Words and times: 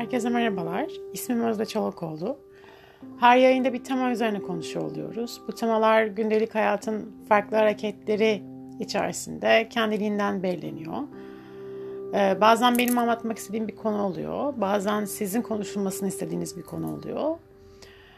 Herkese 0.00 0.28
merhabalar. 0.28 0.86
İsmim 1.12 1.40
Özde 1.40 1.66
Çolakoğlu. 1.66 2.38
Her 3.18 3.36
yayında 3.36 3.72
bir 3.72 3.84
tema 3.84 4.10
üzerine 4.10 4.42
konuşuyor 4.42 4.84
oluyoruz. 4.84 5.40
Bu 5.48 5.54
temalar 5.54 6.04
gündelik 6.04 6.54
hayatın 6.54 7.12
farklı 7.28 7.56
hareketleri 7.56 8.42
içerisinde 8.78 9.68
kendiliğinden 9.70 10.42
belirleniyor. 10.42 10.96
Ee, 12.14 12.40
bazen 12.40 12.78
benim 12.78 12.98
anlatmak 12.98 13.38
istediğim 13.38 13.68
bir 13.68 13.76
konu 13.76 14.02
oluyor. 14.02 14.54
Bazen 14.56 15.04
sizin 15.04 15.42
konuşulmasını 15.42 16.08
istediğiniz 16.08 16.56
bir 16.56 16.62
konu 16.62 16.94
oluyor. 16.94 17.38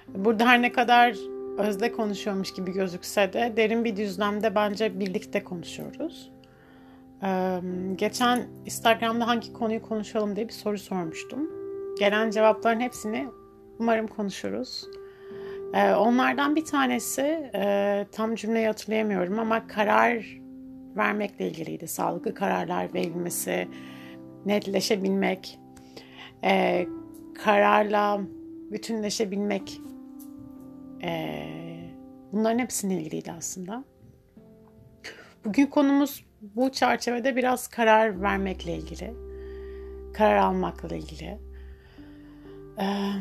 Burada 0.08 0.46
her 0.46 0.62
ne 0.62 0.72
kadar 0.72 1.17
Özde 1.58 1.93
konuşuyormuş 1.93 2.54
gibi 2.54 2.72
gözükse 2.72 3.32
de 3.32 3.53
derin 3.57 3.85
bir 3.85 3.96
düzlemde 3.96 4.54
bence 4.54 5.00
birlikte 5.00 5.44
konuşuyoruz. 5.44 6.30
Ee, 7.22 7.61
geçen 7.96 8.46
Instagram'da 8.67 9.26
hangi 9.26 9.53
konuyu 9.53 9.82
konuşalım 9.82 10.36
diye 10.36 10.49
bir 10.49 10.53
soru 10.53 10.79
sormuştum. 10.79 11.61
Gelen 11.99 12.31
cevapların 12.31 12.81
hepsini 12.81 13.29
umarım 13.79 14.07
konuşuruz. 14.07 14.85
Ee, 15.75 15.95
onlardan 15.95 16.57
bir 16.57 16.65
tanesi 16.65 17.51
e, 17.55 18.07
tam 18.13 18.35
cümleyi 18.35 18.67
hatırlayamıyorum 18.67 19.39
ama 19.39 19.67
karar 19.67 20.41
vermekle 20.96 21.49
ilgiliydi. 21.49 21.89
Sağlıklı 21.89 22.35
kararlar 22.35 22.95
verilmesi, 22.95 23.68
netleşebilmek, 24.46 25.59
e, 26.45 26.87
kararla 27.45 28.21
bütünleşebilmek 28.73 29.81
e, 31.03 31.43
bunların 32.33 32.59
hepsinin 32.59 32.98
ilgiliydi 32.98 33.33
aslında. 33.33 33.84
Bugün 35.45 35.67
konumuz 35.67 36.25
bu 36.41 36.73
çerçevede 36.73 37.37
biraz 37.37 37.69
karar 37.69 38.23
vermekle 38.23 38.75
ilgili, 38.75 39.15
karar 40.15 40.37
almakla 40.37 40.97
ilgili. 40.97 41.52
Ee, 42.81 43.12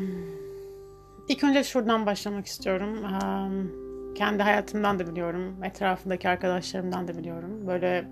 ilk 1.28 1.44
önce 1.44 1.64
şuradan 1.64 2.06
başlamak 2.06 2.46
istiyorum. 2.46 3.04
Ee, 3.04 4.14
kendi 4.14 4.42
hayatımdan 4.42 4.98
da 4.98 5.06
biliyorum, 5.06 5.64
etrafındaki 5.64 6.28
arkadaşlarımdan 6.28 7.08
da 7.08 7.18
biliyorum. 7.18 7.66
Böyle 7.66 8.04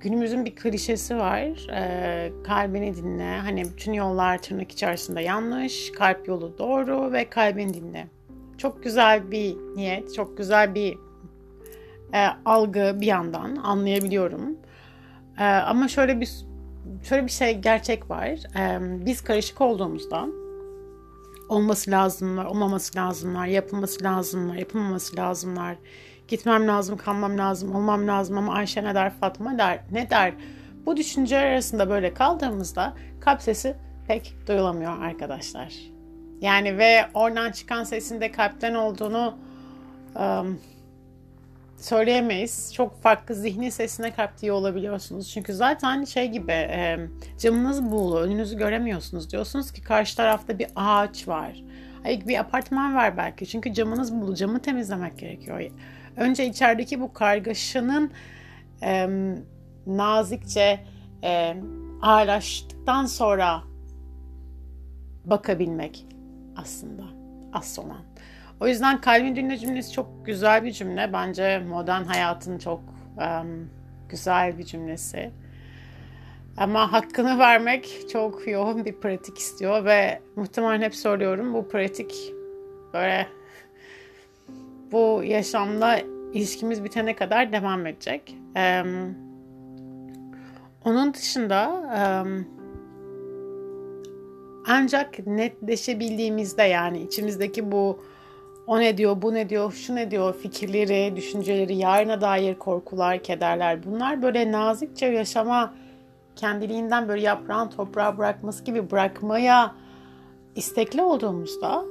günümüzün 0.00 0.44
bir 0.44 0.56
klişesi 0.56 1.16
var. 1.16 1.66
Ee, 1.72 2.32
kalbini 2.44 2.96
dinle. 2.96 3.38
Hani 3.38 3.64
bütün 3.64 3.92
yollar 3.92 4.42
tırnak 4.42 4.72
içerisinde 4.72 5.22
yanlış, 5.22 5.92
kalp 5.92 6.28
yolu 6.28 6.58
doğru 6.58 7.12
ve 7.12 7.30
kalbini 7.30 7.74
dinle. 7.74 8.06
Çok 8.58 8.82
güzel 8.82 9.30
bir 9.30 9.56
niyet, 9.76 10.14
çok 10.14 10.36
güzel 10.38 10.74
bir 10.74 10.98
e, 12.14 12.26
algı 12.44 12.96
bir 13.00 13.06
yandan 13.06 13.56
anlayabiliyorum. 13.56 14.58
E, 15.38 15.44
ama 15.44 15.88
şöyle 15.88 16.20
bir 16.20 16.47
şöyle 17.02 17.26
bir 17.26 17.30
şey 17.30 17.58
gerçek 17.58 18.10
var. 18.10 18.28
E, 18.28 18.78
biz 19.06 19.20
karışık 19.20 19.60
olduğumuzda 19.60 20.26
olması 21.48 21.90
lazımlar, 21.90 22.44
olmaması 22.44 22.98
lazımlar, 22.98 23.46
yapılması 23.46 24.04
lazımlar, 24.04 24.54
yapılmaması 24.54 25.16
lazımlar. 25.16 25.76
Gitmem 26.28 26.68
lazım, 26.68 26.96
kalmam 26.96 27.38
lazım, 27.38 27.74
olmam 27.74 28.08
lazım 28.08 28.38
ama 28.38 28.54
Ayşe 28.54 28.84
ne 28.84 28.94
der, 28.94 29.12
Fatma 29.20 29.58
der, 29.58 29.80
ne 29.92 30.10
der? 30.10 30.34
Bu 30.86 30.96
düşünceler 30.96 31.46
arasında 31.46 31.90
böyle 31.90 32.14
kaldığımızda 32.14 32.94
kalp 33.20 33.42
sesi 33.42 33.76
pek 34.08 34.34
duyulamıyor 34.46 35.02
arkadaşlar. 35.02 35.74
Yani 36.40 36.78
ve 36.78 37.06
oradan 37.14 37.52
çıkan 37.52 37.84
sesin 37.84 38.20
de 38.20 38.32
kalpten 38.32 38.74
olduğunu 38.74 39.34
um, 40.14 40.60
söyleyemeyiz. 41.78 42.74
Çok 42.74 43.02
farklı 43.02 43.34
zihni 43.34 43.70
sesine 43.70 44.14
kaptiği 44.14 44.52
olabiliyorsunuz. 44.52 45.30
Çünkü 45.30 45.54
zaten 45.54 46.04
şey 46.04 46.28
gibi 46.28 46.52
e, 46.52 46.98
camınız 47.38 47.90
buğulu, 47.90 48.18
önünüzü 48.18 48.58
göremiyorsunuz. 48.58 49.32
Diyorsunuz 49.32 49.72
ki 49.72 49.82
karşı 49.82 50.16
tarafta 50.16 50.58
bir 50.58 50.68
ağaç 50.76 51.28
var. 51.28 51.62
Hayır, 52.02 52.26
bir 52.26 52.38
apartman 52.38 52.94
var 52.94 53.16
belki. 53.16 53.46
Çünkü 53.46 53.74
camınız 53.74 54.20
buğulu, 54.20 54.34
camı 54.34 54.62
temizlemek 54.62 55.18
gerekiyor. 55.18 55.70
Önce 56.16 56.46
içerideki 56.46 57.00
bu 57.00 57.12
kargaşanın 57.12 58.10
e, 58.82 59.08
nazikçe 59.86 60.80
e, 61.24 61.56
ağırlaştıktan 62.02 63.06
sonra 63.06 63.62
bakabilmek 65.24 66.06
aslında 66.56 67.02
asıl 67.52 67.82
olan. 67.82 68.07
O 68.60 68.68
yüzden 68.68 69.00
kalbin 69.00 69.36
dinle 69.36 69.58
cümlesi 69.58 69.92
çok 69.92 70.26
güzel 70.26 70.64
bir 70.64 70.72
cümle. 70.72 71.12
Bence 71.12 71.58
modern 71.58 72.04
hayatın 72.04 72.58
çok 72.58 72.80
um, 73.16 73.70
güzel 74.08 74.58
bir 74.58 74.64
cümlesi. 74.64 75.30
Ama 76.56 76.92
hakkını 76.92 77.38
vermek 77.38 78.08
çok 78.12 78.48
yoğun 78.48 78.84
bir 78.84 78.92
pratik 78.92 79.38
istiyor 79.38 79.84
ve 79.84 80.20
muhtemelen 80.36 80.82
hep 80.82 80.94
söylüyorum 80.94 81.54
bu 81.54 81.68
pratik 81.68 82.32
böyle 82.92 83.26
bu 84.92 85.22
yaşamda 85.24 85.98
ilişkimiz 86.32 86.84
bitene 86.84 87.16
kadar 87.16 87.52
devam 87.52 87.86
edecek. 87.86 88.36
Um, 88.56 89.14
onun 90.84 91.14
dışında 91.14 91.70
um, 92.24 92.46
ancak 94.66 95.26
netleşebildiğimizde 95.26 96.62
yani 96.62 97.02
içimizdeki 97.02 97.72
bu 97.72 98.04
o 98.68 98.80
ne 98.80 98.98
diyor, 98.98 99.22
bu 99.22 99.34
ne 99.34 99.48
diyor, 99.48 99.72
şu 99.72 99.94
ne 99.94 100.10
diyor 100.10 100.34
fikirleri, 100.34 101.16
düşünceleri, 101.16 101.76
yarına 101.76 102.20
dair 102.20 102.54
korkular, 102.54 103.22
kederler 103.22 103.84
bunlar 103.84 104.22
böyle 104.22 104.52
nazikçe 104.52 105.06
yaşama 105.06 105.74
kendiliğinden 106.36 107.08
böyle 107.08 107.22
yaprağın 107.22 107.68
toprağa 107.68 108.18
bırakması 108.18 108.64
gibi 108.64 108.90
bırakmaya 108.90 109.74
istekli 110.54 111.02
olduğumuzda 111.02 111.84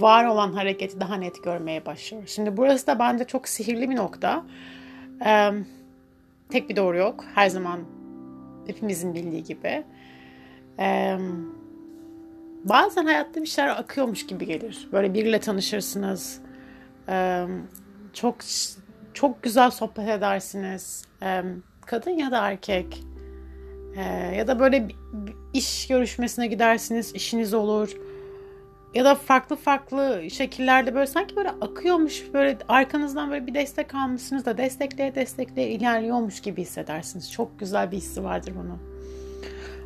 var 0.00 0.24
olan 0.24 0.52
hareketi 0.52 1.00
daha 1.00 1.14
net 1.14 1.44
görmeye 1.44 1.86
başlıyoruz. 1.86 2.30
Şimdi 2.30 2.56
burası 2.56 2.86
da 2.86 2.98
bence 2.98 3.24
çok 3.24 3.48
sihirli 3.48 3.90
bir 3.90 3.96
nokta. 3.96 4.44
Tek 6.50 6.68
bir 6.68 6.76
doğru 6.76 6.96
yok. 6.96 7.24
Her 7.34 7.48
zaman 7.48 7.80
hepimizin 8.66 9.14
bildiği 9.14 9.44
gibi. 9.44 9.84
Eee 10.78 11.18
bazen 12.68 13.04
hayatta 13.04 13.42
bir 13.42 13.46
şeyler 13.46 13.70
akıyormuş 13.70 14.26
gibi 14.26 14.46
gelir. 14.46 14.88
Böyle 14.92 15.14
biriyle 15.14 15.40
tanışırsınız. 15.40 16.40
Çok 18.12 18.36
çok 19.14 19.42
güzel 19.42 19.70
sohbet 19.70 20.08
edersiniz. 20.08 21.04
Kadın 21.86 22.10
ya 22.10 22.30
da 22.30 22.48
erkek. 22.48 23.04
Ya 24.36 24.48
da 24.48 24.58
böyle 24.58 24.88
iş 25.54 25.86
görüşmesine 25.86 26.46
gidersiniz, 26.46 27.14
işiniz 27.14 27.54
olur. 27.54 27.96
Ya 28.94 29.04
da 29.04 29.14
farklı 29.14 29.56
farklı 29.56 30.22
şekillerde 30.30 30.94
böyle 30.94 31.06
sanki 31.06 31.36
böyle 31.36 31.50
akıyormuş, 31.50 32.24
böyle 32.34 32.58
arkanızdan 32.68 33.30
böyle 33.30 33.46
bir 33.46 33.54
destek 33.54 33.94
almışsınız 33.94 34.44
da 34.44 34.58
destekleye 34.58 35.14
destekleye 35.14 35.68
ilerliyormuş 35.68 36.40
gibi 36.40 36.60
hissedersiniz. 36.60 37.32
Çok 37.32 37.58
güzel 37.58 37.92
bir 37.92 37.96
hissi 37.96 38.24
vardır 38.24 38.52
bunun. 38.56 38.78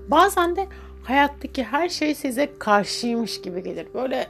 Bazen 0.09 0.57
de 0.57 0.67
hayattaki 1.03 1.65
her 1.65 1.89
şey 1.89 2.15
size 2.15 2.59
karşıymış 2.59 3.41
gibi 3.41 3.63
gelir. 3.63 3.89
Böyle 3.95 4.27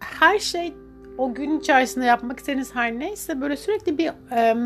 her 0.00 0.38
şey 0.38 0.74
o 1.18 1.34
gün 1.34 1.58
içerisinde 1.58 2.04
yapmak 2.04 2.38
istediğiniz 2.38 2.74
her 2.74 2.98
neyse 2.98 3.40
böyle 3.40 3.56
sürekli 3.56 3.98
bir 3.98 4.12
e, 4.32 4.56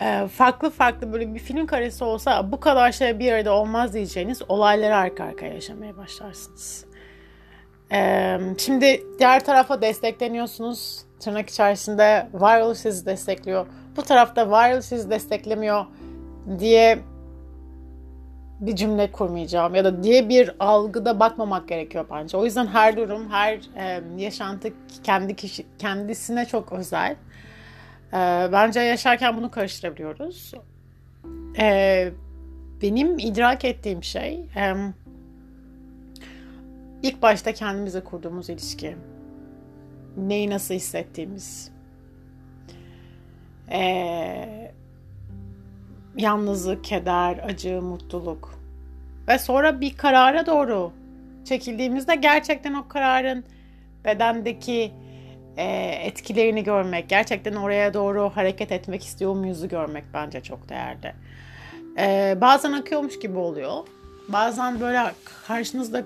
e, 0.00 0.28
farklı 0.28 0.70
farklı 0.70 1.12
böyle 1.12 1.34
bir 1.34 1.38
film 1.38 1.66
karesi 1.66 2.04
olsa 2.04 2.52
bu 2.52 2.60
kadar 2.60 2.92
şey 2.92 3.18
bir 3.18 3.32
arada 3.32 3.52
olmaz 3.52 3.94
diyeceğiniz 3.94 4.42
olayları 4.48 4.96
arka 4.96 5.24
arkaya 5.24 5.54
yaşamaya 5.54 5.96
başlarsınız. 5.96 6.84
E, 7.92 8.38
şimdi 8.58 9.04
diğer 9.18 9.44
tarafa 9.44 9.82
destekleniyorsunuz. 9.82 11.06
Tırnak 11.20 11.50
içerisinde 11.50 12.28
viral 12.34 12.74
sizi 12.74 13.06
destekliyor. 13.06 13.66
Bu 13.96 14.02
tarafta 14.02 14.48
viral 14.48 14.80
sizi 14.80 15.10
desteklemiyor 15.10 15.86
diye 16.58 16.98
bir 18.60 18.76
cümle 18.76 19.12
kurmayacağım 19.12 19.74
ya 19.74 19.84
da 19.84 20.02
diye 20.02 20.28
bir 20.28 20.54
algıda 20.60 21.20
bakmamak 21.20 21.68
gerekiyor 21.68 22.06
bence. 22.10 22.36
O 22.36 22.44
yüzden 22.44 22.66
her 22.66 22.96
durum, 22.96 23.30
her 23.30 23.60
e, 23.76 24.02
yaşantı 24.16 24.68
kendi 25.02 25.36
kişi 25.36 25.66
kendisine 25.78 26.46
çok 26.46 26.72
özel. 26.72 27.16
E, 28.12 28.16
bence 28.52 28.80
yaşarken 28.80 29.36
bunu 29.36 29.50
karıştırabiliyoruz. 29.50 30.52
E, 31.58 32.10
benim 32.82 33.18
idrak 33.18 33.64
ettiğim 33.64 34.02
şey 34.02 34.34
e, 34.56 34.74
ilk 37.02 37.22
başta 37.22 37.52
kendimize 37.52 38.00
kurduğumuz 38.00 38.50
ilişki. 38.50 38.96
Neyi 40.16 40.50
nasıl 40.50 40.74
hissettiğimiz. 40.74 41.70
Eee 43.70 44.65
yalnızlık, 46.16 46.84
keder, 46.84 47.38
acı, 47.38 47.82
mutluluk. 47.82 48.58
Ve 49.28 49.38
sonra 49.38 49.80
bir 49.80 49.96
karara 49.96 50.46
doğru 50.46 50.92
çekildiğimizde 51.44 52.14
gerçekten 52.14 52.74
o 52.74 52.88
kararın 52.88 53.44
bedendeki 54.04 54.92
e, 55.56 55.64
etkilerini 56.02 56.64
görmek, 56.64 57.08
gerçekten 57.08 57.54
oraya 57.54 57.94
doğru 57.94 58.30
hareket 58.34 58.72
etmek 58.72 59.04
istiyor 59.04 59.34
muyuzu 59.34 59.68
görmek 59.68 60.04
bence 60.14 60.42
çok 60.42 60.68
değerli. 60.68 61.14
E, 61.98 62.38
bazen 62.40 62.72
akıyormuş 62.72 63.18
gibi 63.18 63.38
oluyor. 63.38 63.72
Bazen 64.28 64.80
böyle 64.80 65.02
karşınızda 65.46 66.02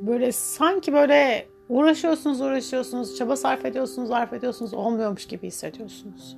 böyle 0.00 0.32
sanki 0.32 0.92
böyle 0.92 1.46
uğraşıyorsunuz, 1.68 2.40
uğraşıyorsunuz, 2.40 3.16
çaba 3.16 3.36
sarf 3.36 3.64
ediyorsunuz, 3.64 4.08
sarf 4.08 4.32
ediyorsunuz, 4.32 4.74
olmuyormuş 4.74 5.26
gibi 5.26 5.46
hissediyorsunuz. 5.46 6.36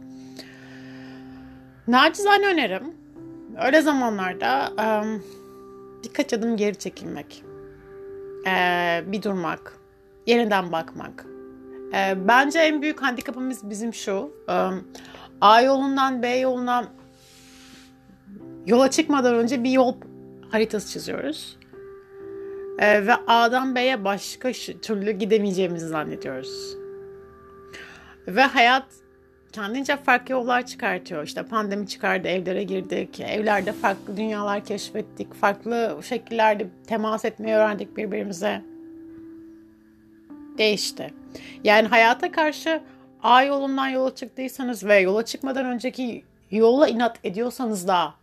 Nacizane 1.88 2.46
önerim 2.46 2.94
öyle 3.64 3.80
zamanlarda 3.80 4.72
birkaç 6.04 6.32
adım 6.32 6.56
geri 6.56 6.76
çekilmek, 6.76 7.44
bir 9.12 9.22
durmak, 9.22 9.72
yeniden 10.26 10.72
bakmak. 10.72 11.26
Bence 12.16 12.58
en 12.58 12.82
büyük 12.82 13.02
handikapımız 13.02 13.70
bizim 13.70 13.94
şu, 13.94 14.30
A 15.40 15.60
yolundan 15.60 16.22
B 16.22 16.28
yoluna 16.28 16.88
yola 18.66 18.90
çıkmadan 18.90 19.34
önce 19.34 19.64
bir 19.64 19.70
yol 19.70 19.94
haritası 20.50 20.92
çiziyoruz. 20.92 21.58
Ve 22.80 23.14
A'dan 23.26 23.74
B'ye 23.74 24.04
başka 24.04 24.52
türlü 24.82 25.10
gidemeyeceğimizi 25.10 25.88
zannediyoruz. 25.88 26.76
Ve 28.26 28.42
hayat 28.42 28.86
kendince 29.56 29.96
farklı 29.96 30.32
yollar 30.32 30.66
çıkartıyor. 30.66 31.24
İşte 31.24 31.42
pandemi 31.42 31.86
çıkardı, 31.86 32.28
evlere 32.28 32.62
girdik, 32.62 33.20
evlerde 33.20 33.72
farklı 33.72 34.16
dünyalar 34.16 34.64
keşfettik, 34.64 35.34
farklı 35.34 35.98
şekillerde 36.02 36.66
temas 36.86 37.24
etmeyi 37.24 37.56
öğrendik 37.56 37.96
birbirimize. 37.96 38.62
Değişti. 40.58 41.14
Yani 41.64 41.88
hayata 41.88 42.32
karşı 42.32 42.80
A 43.22 43.42
yolundan 43.42 43.88
yola 43.88 44.14
çıktıysanız 44.14 44.84
ve 44.84 44.98
yola 44.98 45.24
çıkmadan 45.24 45.66
önceki 45.66 46.24
yola 46.50 46.88
inat 46.88 47.18
ediyorsanız 47.24 47.88
da 47.88 48.14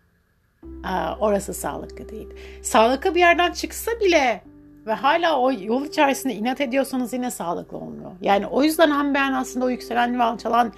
orası 1.20 1.54
sağlıklı 1.54 2.10
değil. 2.10 2.30
Sağlıklı 2.64 3.16
bir 3.16 3.20
yerden 3.20 3.52
çıksa 3.52 3.92
bile 4.02 4.42
ve 4.86 4.94
hala 4.94 5.40
o 5.40 5.52
yol 5.52 5.86
içerisinde 5.86 6.34
inat 6.34 6.62
ediyorsanız 6.62 7.14
yine 7.14 7.32
sağlıklı 7.32 7.78
olmuyor. 7.78 8.12
Yani 8.22 8.48
o 8.48 8.64
yüzden 8.64 8.92
hem 8.92 9.14
ben 9.14 9.34
aslında 9.34 9.66
o 9.66 9.70
yükselen 9.70 10.20
ve 10.20 10.24
alçalan 10.24 10.74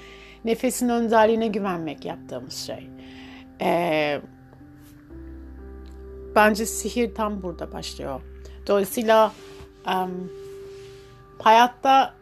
nefesin 0.46 0.90
önderliğine 0.90 1.48
güvenmek 1.48 2.06
yaptığımız 2.06 2.54
şey. 2.54 2.90
Ee, 3.62 4.22
bence 6.36 6.66
sihir 6.66 7.16
tam 7.16 7.44
burada 7.44 7.72
başlıyor. 7.72 8.22
Dolayısıyla 8.68 9.32
um, 9.88 10.32
hayatta 11.40 12.14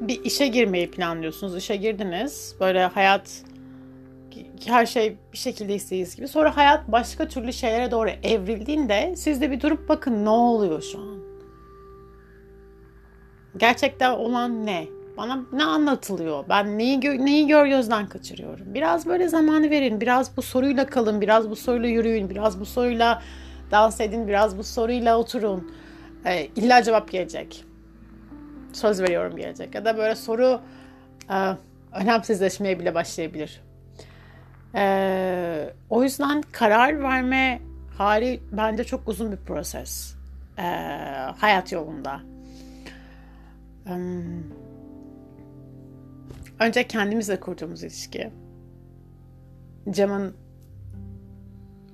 bir 0.00 0.24
işe 0.24 0.46
girmeyi 0.46 0.90
planlıyorsunuz. 0.90 1.56
İşe 1.56 1.76
girdiniz. 1.76 2.56
Böyle 2.60 2.86
hayat 2.86 3.42
her 4.66 4.86
şey 4.86 5.16
bir 5.32 5.38
şekilde 5.38 5.74
istediğiniz 5.74 6.16
gibi. 6.16 6.28
Sonra 6.28 6.56
hayat 6.56 6.92
başka 6.92 7.28
türlü 7.28 7.52
şeylere 7.52 7.90
doğru 7.90 8.10
evrildiğinde 8.22 9.14
siz 9.16 9.40
de 9.40 9.50
bir 9.50 9.60
durup 9.60 9.88
bakın 9.88 10.24
ne 10.24 10.28
oluyor 10.30 10.82
şu 10.82 10.98
an? 10.98 11.18
Gerçekten 13.56 14.10
olan 14.10 14.66
ne? 14.66 14.86
Bana 15.16 15.40
ne 15.52 15.64
anlatılıyor? 15.64 16.44
Ben 16.48 16.78
neyi, 16.78 16.98
gö- 17.00 17.26
neyi 17.26 17.46
gör 17.46 17.66
gözden 17.66 18.08
kaçırıyorum? 18.08 18.74
Biraz 18.74 19.06
böyle 19.06 19.28
zamanı 19.28 19.70
verin. 19.70 20.00
Biraz 20.00 20.36
bu 20.36 20.42
soruyla 20.42 20.86
kalın. 20.86 21.20
Biraz 21.20 21.50
bu 21.50 21.56
soruyla 21.56 21.88
yürüyün. 21.88 22.30
Biraz 22.30 22.60
bu 22.60 22.66
soruyla 22.66 23.22
dans 23.70 24.00
edin. 24.00 24.28
Biraz 24.28 24.58
bu 24.58 24.64
soruyla 24.64 25.18
oturun. 25.18 25.72
Ee, 26.26 26.46
illa 26.46 26.82
cevap 26.82 27.10
gelecek. 27.10 27.64
Söz 28.72 29.02
veriyorum 29.02 29.36
gelecek. 29.36 29.74
Ya 29.74 29.84
da 29.84 29.96
böyle 29.96 30.14
soru 30.14 30.60
e, 31.30 31.56
önemsizleşmeye 31.92 32.80
bile 32.80 32.94
başlayabilir. 32.94 33.60
Ee, 34.74 35.70
o 35.90 36.02
yüzden 36.02 36.42
karar 36.52 37.02
verme 37.02 37.60
hali 37.98 38.40
bence 38.52 38.84
çok 38.84 39.08
uzun 39.08 39.32
bir 39.32 39.36
proses. 39.36 40.14
Ee, 40.58 40.62
hayat 41.38 41.72
yolunda. 41.72 42.20
Um, 43.86 44.44
önce 46.66 46.88
kendimizle 46.88 47.40
kurduğumuz 47.40 47.82
ilişki. 47.82 48.30
Camın 49.90 50.36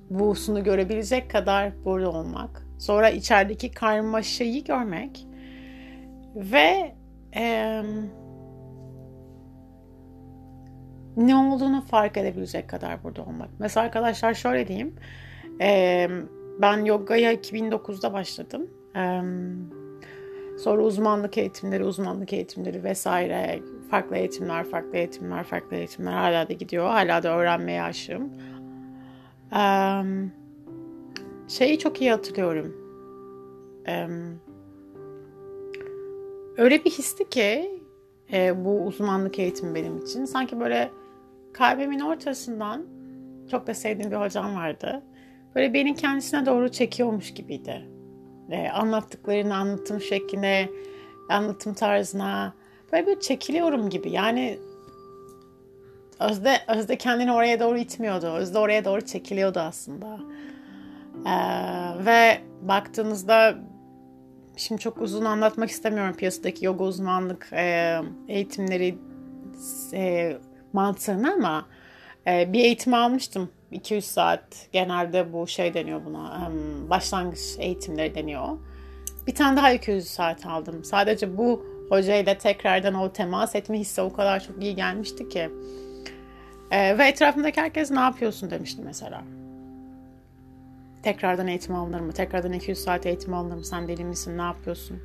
buğusunu 0.09 0.63
görebilecek 0.63 1.31
kadar 1.31 1.85
burada 1.85 2.11
olmak. 2.11 2.65
Sonra 2.79 3.09
içerideki 3.09 3.71
karmaşayı 3.71 4.63
görmek. 4.63 5.27
Ve 6.35 6.95
eee 7.35 7.83
ne 11.17 11.35
olduğunu 11.35 11.81
fark 11.81 12.17
edebilecek 12.17 12.69
kadar 12.69 13.03
burada 13.03 13.21
olmak. 13.21 13.49
Mesela 13.59 13.85
arkadaşlar 13.85 14.33
şöyle 14.33 14.67
diyeyim. 14.67 14.95
E, 15.61 16.07
ben 16.61 16.85
yogaya 16.85 17.33
2009'da 17.33 18.13
başladım. 18.13 18.69
E, 18.95 19.21
sonra 20.59 20.81
uzmanlık 20.81 21.37
eğitimleri, 21.37 21.83
uzmanlık 21.83 22.33
eğitimleri 22.33 22.83
vesaire, 22.83 23.59
farklı 23.89 24.17
eğitimler, 24.17 24.63
farklı 24.63 24.97
eğitimler, 24.97 25.43
farklı 25.43 25.77
eğitimler 25.77 26.11
hala 26.11 26.49
da 26.49 26.53
gidiyor. 26.53 26.87
Hala 26.87 27.23
da 27.23 27.37
öğrenmeye 27.37 27.83
aşığım. 27.83 28.29
E, 29.55 29.61
şeyi 31.47 31.79
çok 31.79 32.01
iyi 32.01 32.11
hatırlıyorum. 32.11 32.75
E, 33.87 34.07
öyle 36.57 36.85
bir 36.85 36.89
histi 36.89 37.29
ki 37.29 37.79
e, 38.33 38.65
bu 38.65 38.85
uzmanlık 38.85 39.39
eğitimi 39.39 39.75
benim 39.75 39.97
için. 39.97 40.25
Sanki 40.25 40.59
böyle 40.59 40.91
kalbimin 41.53 41.99
ortasından 41.99 42.85
çok 43.51 43.67
da 43.67 43.73
sevdiğim 43.73 44.11
bir 44.11 44.15
hocam 44.15 44.55
vardı. 44.55 45.03
Böyle 45.55 45.73
beni 45.73 45.95
kendisine 45.95 46.45
doğru 46.45 46.69
çekiyormuş 46.69 47.33
gibiydi. 47.33 47.89
E, 48.51 48.69
anlattıklarını, 48.69 49.55
anlatım 49.55 50.01
şekline, 50.01 50.69
anlatım 51.29 51.73
tarzına 51.73 52.53
böyle 52.93 53.07
bir 53.07 53.19
çekiliyorum 53.19 53.89
gibi. 53.89 54.11
Yani 54.11 54.59
Özde, 56.19 56.57
Özde 56.67 56.97
kendini 56.97 57.33
oraya 57.33 57.59
doğru 57.59 57.77
itmiyordu. 57.77 58.27
Özde 58.27 58.59
oraya 58.59 58.85
doğru 58.85 59.01
çekiliyordu 59.01 59.59
aslında. 59.59 60.19
Ee, 61.25 62.05
ve 62.05 62.41
baktığınızda 62.61 63.55
şimdi 64.57 64.81
çok 64.81 65.01
uzun 65.01 65.25
anlatmak 65.25 65.69
istemiyorum 65.69 66.15
piyasadaki 66.15 66.65
yoga 66.65 66.83
uzmanlık 66.83 67.49
e, 67.53 67.97
eğitimleri 68.27 68.97
e, 69.93 70.37
mantığını 70.73 71.33
ama 71.33 71.65
e, 72.27 72.53
bir 72.53 72.59
eğitim 72.59 72.93
almıştım. 72.93 73.49
200 73.71 74.05
saat 74.05 74.67
genelde 74.71 75.33
bu 75.33 75.47
şey 75.47 75.73
deniyor 75.73 76.05
buna 76.05 76.51
başlangıç 76.89 77.39
eğitimleri 77.59 78.15
deniyor. 78.15 78.57
Bir 79.27 79.35
tane 79.35 79.57
daha 79.57 79.71
200 79.71 80.07
saat 80.07 80.45
aldım. 80.45 80.83
Sadece 80.83 81.37
bu 81.37 81.65
hocayla 81.89 82.37
tekrardan 82.37 82.93
o 82.93 83.13
temas 83.13 83.55
etme 83.55 83.79
hissi 83.79 84.01
o 84.01 84.13
kadar 84.13 84.39
çok 84.39 84.63
iyi 84.63 84.75
gelmişti 84.75 85.29
ki. 85.29 85.49
Ee, 86.71 86.97
ve 86.97 87.07
etrafımdaki 87.07 87.61
herkes 87.61 87.91
ne 87.91 87.99
yapıyorsun 87.99 88.51
demişti 88.51 88.81
mesela. 88.85 89.23
Tekrardan 91.03 91.47
eğitim 91.47 91.75
alınır 91.75 91.99
mı? 91.99 92.11
Tekrardan 92.11 92.53
200 92.53 92.79
saat 92.79 93.05
eğitim 93.05 93.33
alınır 93.33 93.55
mı? 93.55 93.65
Sen 93.65 93.87
deli 93.87 94.05
misin? 94.05 94.37
Ne 94.37 94.41
yapıyorsun? 94.41 94.99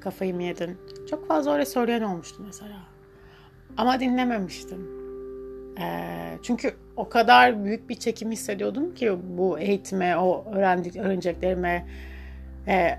Kafayı 0.00 0.34
mı 0.34 0.42
yedin? 0.42 0.78
Çok 1.10 1.28
fazla 1.28 1.52
öyle 1.52 1.66
söyleyen 1.66 2.02
olmuştu 2.02 2.42
mesela. 2.46 2.76
Ama 3.76 4.00
dinlememiştim. 4.00 4.88
Ee, 5.80 6.38
çünkü 6.42 6.74
o 6.96 7.08
kadar 7.08 7.64
büyük 7.64 7.88
bir 7.88 7.94
çekim 7.94 8.30
hissediyordum 8.30 8.94
ki 8.94 9.18
bu 9.38 9.58
eğitime, 9.58 10.16
o 10.16 10.44
öğrendik, 10.54 10.96
öğreneceklerime 10.96 11.86
e, 12.68 12.98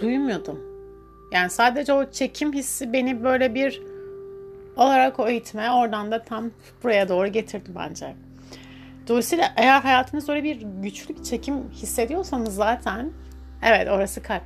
duymuyordum. 0.00 0.65
Yani 1.36 1.50
sadece 1.50 1.92
o 1.92 2.10
çekim 2.10 2.52
hissi 2.52 2.92
beni 2.92 3.24
böyle 3.24 3.54
bir 3.54 3.82
olarak 4.76 5.20
o 5.20 5.28
eğitime 5.28 5.70
oradan 5.70 6.10
da 6.10 6.22
tam 6.22 6.50
buraya 6.82 7.08
doğru 7.08 7.28
getirdi 7.28 7.70
bence. 7.74 8.14
Dolayısıyla 9.08 9.52
eğer 9.56 9.80
hayatınızda 9.80 10.32
öyle 10.32 10.44
bir 10.44 10.62
güçlü 10.82 11.16
bir 11.16 11.22
çekim 11.22 11.70
hissediyorsanız 11.70 12.54
zaten 12.54 13.10
evet 13.62 13.88
orası 13.88 14.22
kalp. 14.22 14.42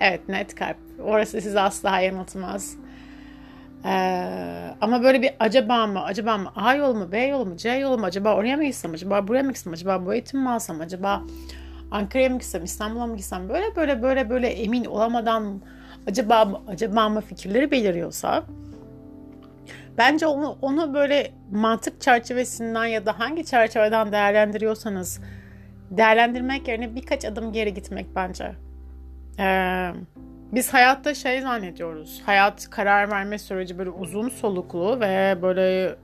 Evet 0.00 0.28
net 0.28 0.54
kalp. 0.54 0.76
Orası 1.04 1.40
sizi 1.40 1.60
asla 1.60 2.00
yanıltmaz. 2.00 2.76
Ee, 3.84 4.74
ama 4.80 5.02
böyle 5.02 5.22
bir 5.22 5.30
acaba 5.40 5.86
mı, 5.86 6.04
acaba 6.04 6.38
mı 6.38 6.52
A 6.56 6.74
yolu 6.74 6.94
mu, 6.94 7.12
B 7.12 7.20
yolu 7.20 7.46
mu, 7.46 7.56
C 7.56 7.70
yolu 7.70 7.98
mu, 7.98 8.06
acaba 8.06 8.34
oraya 8.34 8.56
mı 8.56 8.64
gitsem, 8.64 8.92
acaba 8.92 9.28
buraya 9.28 9.42
mı 9.42 9.52
gitsem, 9.52 9.72
acaba 9.72 10.06
bu 10.06 10.14
eğitimi 10.14 10.42
mi 10.42 10.50
alsam, 10.50 10.80
acaba 10.80 11.22
Ankara'ya 11.90 12.28
mı 12.28 12.38
gitsem, 12.38 12.64
İstanbul'a 12.64 13.06
mı 13.06 13.16
gitsem 13.16 13.48
böyle 13.48 13.76
böyle 13.76 14.02
böyle 14.02 14.30
böyle 14.30 14.48
emin 14.48 14.84
olamadan 14.84 15.60
acaba 16.06 16.62
acaba 16.68 17.08
mı 17.08 17.20
fikirleri 17.20 17.70
beliriyorsa 17.70 18.44
bence 19.98 20.26
onu, 20.26 20.58
onu 20.62 20.94
böyle 20.94 21.30
mantık 21.50 22.00
çerçevesinden 22.00 22.84
ya 22.84 23.06
da 23.06 23.18
hangi 23.18 23.44
çerçeveden 23.44 24.12
değerlendiriyorsanız 24.12 25.20
değerlendirmek 25.90 26.68
yerine 26.68 26.94
birkaç 26.94 27.24
adım 27.24 27.52
geri 27.52 27.74
gitmek 27.74 28.06
bence. 28.16 28.52
Ee, 29.38 29.90
biz 30.52 30.74
hayatta 30.74 31.14
şey 31.14 31.40
zannediyoruz. 31.40 32.22
Hayat 32.26 32.70
karar 32.70 33.10
verme 33.10 33.38
süreci 33.38 33.78
böyle 33.78 33.90
uzun 33.90 34.28
soluklu 34.28 35.00
ve 35.00 35.38
böyle 35.42 35.96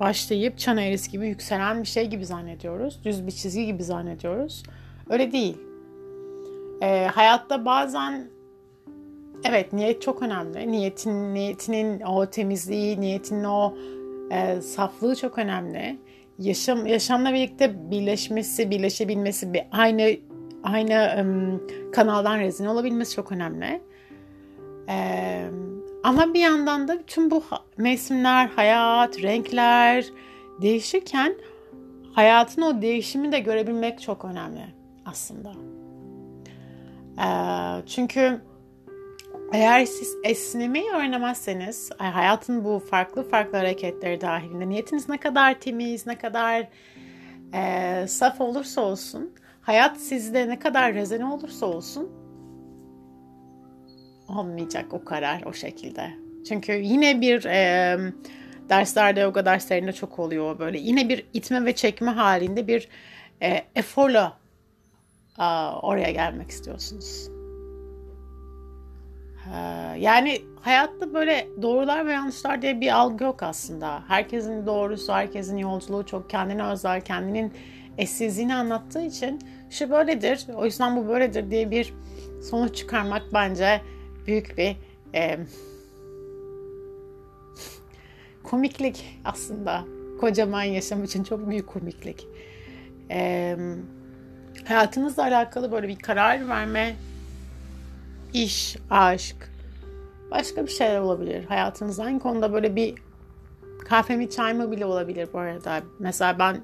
başlayıp 0.00 0.58
çan 0.58 0.76
eğrisi 0.76 1.10
gibi 1.10 1.28
yükselen 1.28 1.82
bir 1.82 1.88
şey 1.88 2.06
gibi 2.06 2.26
zannediyoruz. 2.26 3.04
Düz 3.04 3.26
bir 3.26 3.32
çizgi 3.32 3.66
gibi 3.66 3.82
zannediyoruz. 3.82 4.62
Öyle 5.10 5.32
değil. 5.32 5.58
E, 6.82 7.06
hayatta 7.06 7.64
bazen 7.64 8.28
evet 9.44 9.72
niyet 9.72 10.02
çok 10.02 10.22
önemli. 10.22 10.72
Niyetin, 10.72 11.34
niyetinin 11.34 12.00
o 12.00 12.26
temizliği, 12.26 13.00
niyetinin 13.00 13.44
o 13.44 13.74
e, 14.30 14.60
saflığı 14.60 15.16
çok 15.16 15.38
önemli. 15.38 15.98
Yaşam 16.38 16.86
yaşamla 16.86 17.32
birlikte 17.32 17.90
birleşmesi, 17.90 18.70
birleşebilmesi, 18.70 19.52
bir 19.52 19.62
aynı 19.70 20.16
aynı 20.62 21.20
um, 21.20 21.62
kanaldan 21.92 22.38
rezin 22.38 22.66
olabilmesi 22.66 23.14
çok 23.14 23.32
önemli. 23.32 23.80
Ee, 24.88 25.44
ama 26.02 26.34
bir 26.34 26.40
yandan 26.40 26.88
da 26.88 27.02
tüm 27.06 27.30
bu 27.30 27.42
mevsimler, 27.76 28.46
hayat, 28.46 29.22
renkler 29.22 30.04
değişirken 30.62 31.34
hayatın 32.12 32.62
o 32.62 32.82
değişimi 32.82 33.32
de 33.32 33.38
görebilmek 33.38 34.00
çok 34.00 34.24
önemli 34.24 34.64
aslında. 35.04 35.52
Ee, 37.18 37.86
çünkü 37.86 38.40
eğer 39.52 39.84
siz 39.84 40.16
esnemeyi 40.24 40.90
öğrenemezseniz, 40.90 41.90
hayatın 41.98 42.64
bu 42.64 42.78
farklı 42.78 43.28
farklı 43.28 43.58
hareketleri 43.58 44.20
dahilinde 44.20 44.68
niyetiniz 44.68 45.08
ne 45.08 45.18
kadar 45.18 45.60
temiz, 45.60 46.06
ne 46.06 46.18
kadar 46.18 46.68
e, 47.54 48.04
saf 48.08 48.40
olursa 48.40 48.80
olsun, 48.80 49.34
hayat 49.62 49.96
sizde 50.00 50.48
ne 50.48 50.58
kadar 50.58 50.94
rezene 50.94 51.24
olursa 51.24 51.66
olsun 51.66 52.10
olmayacak 54.28 54.92
o 54.92 55.04
karar 55.04 55.42
o 55.42 55.52
şekilde. 55.52 56.10
Çünkü 56.48 56.72
yine 56.72 57.20
bir 57.20 57.44
e, 57.44 57.98
derslerde 58.68 59.20
yoga 59.20 59.44
derslerinde 59.44 59.92
çok 59.92 60.18
oluyor 60.18 60.58
böyle. 60.58 60.78
Yine 60.78 61.08
bir 61.08 61.26
itme 61.34 61.64
ve 61.64 61.74
çekme 61.74 62.10
halinde 62.10 62.66
bir 62.66 62.88
e, 63.42 63.64
eforla 63.74 64.38
e, 65.38 65.44
oraya 65.82 66.10
gelmek 66.10 66.50
istiyorsunuz. 66.50 67.33
E, 69.52 69.58
yani 69.98 70.42
hayatta 70.60 71.14
böyle 71.14 71.48
doğrular 71.62 72.06
ve 72.06 72.12
yanlışlar 72.12 72.62
diye 72.62 72.80
bir 72.80 72.96
algı 72.96 73.24
yok 73.24 73.42
aslında. 73.42 74.02
Herkesin 74.08 74.66
doğrusu, 74.66 75.12
herkesin 75.12 75.56
yolculuğu 75.56 76.06
çok 76.06 76.30
kendine 76.30 76.64
özel, 76.66 77.00
kendinin 77.00 77.52
eşsizliğini 77.98 78.54
anlattığı 78.54 79.02
için 79.02 79.40
şu 79.70 79.90
böyledir, 79.90 80.46
o 80.56 80.64
yüzden 80.64 80.96
bu 80.96 81.08
böyledir 81.08 81.50
diye 81.50 81.70
bir 81.70 81.94
sonuç 82.50 82.76
çıkarmak 82.76 83.22
bence 83.34 83.80
büyük 84.26 84.58
bir 84.58 84.76
e, 85.14 85.38
komiklik 88.42 89.20
aslında. 89.24 89.84
Kocaman 90.20 90.62
yaşam 90.62 91.04
için 91.04 91.24
çok 91.24 91.50
büyük 91.50 91.66
komiklik. 91.66 92.28
E, 93.10 93.56
hayatınızla 94.64 95.22
alakalı 95.22 95.72
böyle 95.72 95.88
bir 95.88 95.98
karar 95.98 96.48
verme, 96.48 96.94
iş, 98.34 98.76
aşk, 98.90 99.36
başka 100.30 100.66
bir 100.66 100.70
şeyler 100.70 101.00
olabilir. 101.00 101.44
Hayatınızda 101.44 102.04
hangi 102.04 102.18
konuda 102.18 102.52
böyle 102.52 102.76
bir 102.76 102.94
kahve 103.84 104.16
mi 104.16 104.30
çay 104.30 104.54
mı 104.54 104.70
bile 104.70 104.86
olabilir 104.86 105.28
bu 105.32 105.38
arada. 105.38 105.82
Mesela 105.98 106.38
ben 106.38 106.60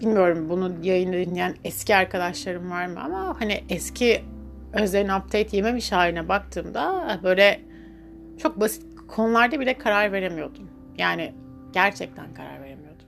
bilmiyorum 0.00 0.48
bunu 0.48 0.72
yayını 0.82 1.12
dinleyen 1.12 1.54
eski 1.64 1.96
arkadaşlarım 1.96 2.70
var 2.70 2.86
mı 2.86 3.00
ama 3.00 3.40
hani 3.40 3.64
eski 3.68 4.24
Özler'in 4.72 5.08
update 5.08 5.56
yememiş 5.56 5.92
haline 5.92 6.28
baktığımda 6.28 7.20
böyle 7.22 7.60
çok 8.38 8.60
basit 8.60 8.82
konularda 9.08 9.60
bile 9.60 9.78
karar 9.78 10.12
veremiyordum. 10.12 10.70
Yani 10.98 11.34
gerçekten 11.72 12.34
karar 12.34 12.62
veremiyordum. 12.62 13.06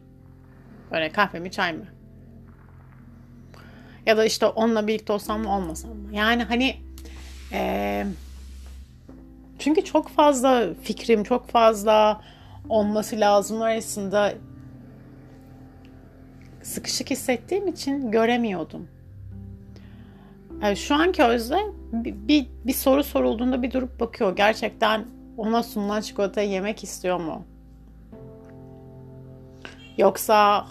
Böyle 0.93 1.09
kahve 1.09 1.41
mi 1.41 1.51
çay 1.51 1.73
mı? 1.73 1.85
Ya 4.07 4.17
da 4.17 4.25
işte 4.25 4.47
onunla 4.47 4.87
birlikte 4.87 5.13
olsam 5.13 5.43
mı 5.43 5.57
olmasam 5.57 5.91
mı? 5.91 6.15
Yani 6.15 6.43
hani 6.43 6.77
ee, 7.53 8.07
çünkü 9.59 9.85
çok 9.85 10.09
fazla 10.09 10.75
fikrim, 10.83 11.25
çok 11.25 11.49
fazla 11.49 12.21
olması 12.69 13.21
lazım 13.21 13.63
arasında 13.63 14.35
sıkışık 16.63 17.11
hissettiğim 17.11 17.69
için 17.69 18.11
göremiyordum. 18.11 18.89
Yani 20.63 20.77
şu 20.77 20.95
anki 20.95 21.23
Özde 21.23 21.59
bir, 21.93 22.15
bir, 22.29 22.47
bir 22.65 22.73
soru 22.73 23.05
sorulduğunda 23.05 23.63
bir 23.63 23.73
durup 23.73 24.01
bakıyor. 24.01 24.37
Gerçekten 24.37 25.05
ona 25.37 25.63
sunulan 25.63 26.01
çikolatayı 26.01 26.51
yemek 26.51 26.85
istiyor 26.85 27.21
mu? 27.21 27.45
Yoksa 29.99 30.67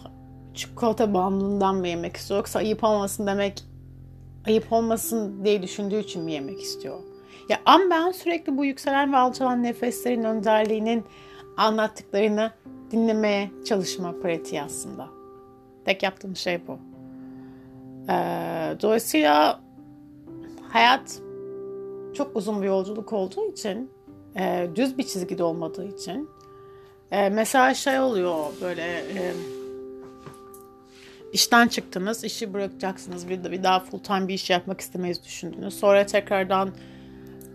çikolata 0.54 1.14
bağımlılığından 1.14 1.76
mı 1.76 1.88
yemek 1.88 2.18
istiyor? 2.18 2.38
Yoksa 2.38 2.60
ayıp 2.60 2.84
olmasın 2.84 3.28
demek 3.28 3.64
ayıp 4.48 4.74
olmasın 4.74 5.46
diye 5.46 5.62
düşündüğü 5.62 6.00
için 6.00 6.24
mi 6.24 6.32
yemek 6.32 6.62
istiyor? 6.62 7.00
Ya 7.50 7.60
ama 7.66 7.84
ben 7.90 8.12
sürekli 8.12 8.58
bu 8.58 8.66
yükselen 8.66 9.14
ve 9.14 9.18
alçalan 9.18 9.64
nefeslerin 9.64 10.24
önderliğinin 10.24 11.04
anlattıklarını 11.58 12.52
dinlemeye 12.92 13.52
çalışma 13.66 14.12
pratiği 14.22 14.62
aslında. 14.62 15.08
Tek 15.86 16.04
yaptığım 16.04 16.36
şey 16.36 16.68
bu. 16.68 16.80
Ee, 18.10 18.76
dolayısıyla 18.82 19.60
hayat 20.70 21.22
çok 22.14 22.36
uzun 22.36 22.62
bir 22.62 22.68
yolculuk 22.68 23.14
olduğu 23.14 23.52
için, 23.52 23.92
e, 24.36 24.68
düz 24.76 24.98
bir 24.98 25.04
çizgide 25.04 25.44
olmadığı 25.44 25.86
için, 25.86 26.30
e, 27.12 27.30
mesela 27.30 27.74
şey 27.74 28.00
oluyor 28.00 28.46
böyle 28.62 28.84
e, 28.84 29.34
işten 31.34 31.68
çıktınız, 31.68 32.24
işi 32.24 32.54
bırakacaksınız, 32.54 33.30
bir, 33.30 33.52
bir 33.52 33.64
daha 33.64 33.80
full 33.80 34.00
time 34.00 34.28
bir 34.28 34.34
iş 34.34 34.50
yapmak 34.50 34.82
istemeyiz 34.82 35.24
düşündünüz. 35.24 35.80
Sonra 35.80 36.06
tekrardan 36.06 36.72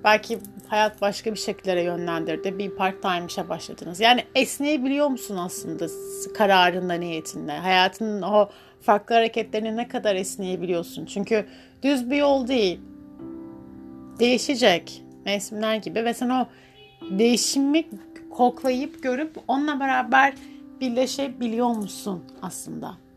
belki 0.04 0.38
hayat 0.66 1.00
başka 1.00 1.32
bir 1.32 1.38
şekillere 1.38 1.82
yönlendirdi. 1.82 2.58
Bir 2.58 2.70
part 2.70 3.02
time 3.02 3.26
işe 3.28 3.48
başladınız. 3.48 4.00
Yani 4.00 4.24
esneyebiliyor 4.34 5.08
musun 5.08 5.36
aslında 5.36 5.86
kararında, 6.34 6.94
niyetinde? 6.94 7.52
Hayatının 7.52 8.22
o 8.22 8.48
farklı 8.80 9.14
hareketlerini 9.14 9.76
ne 9.76 9.88
kadar 9.88 10.14
esneyebiliyorsun? 10.14 11.06
Çünkü 11.06 11.46
düz 11.82 12.10
bir 12.10 12.16
yol 12.16 12.48
değil 12.48 12.80
değişecek 14.18 15.02
mevsimler 15.24 15.76
gibi 15.76 16.04
ve 16.04 16.14
sen 16.14 16.28
o 16.28 16.46
değişimi 17.10 17.84
koklayıp 18.30 19.02
görüp 19.02 19.36
onunla 19.48 19.80
beraber 19.80 20.34
birleşebiliyor 20.80 21.68
musun 21.68 22.24
aslında? 22.42 23.07